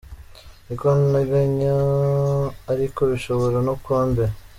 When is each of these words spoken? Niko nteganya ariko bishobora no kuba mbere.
Niko 0.65 0.87
nteganya 1.07 1.75
ariko 2.71 2.99
bishobora 3.11 3.57
no 3.67 3.73
kuba 3.83 4.01
mbere. 4.11 4.33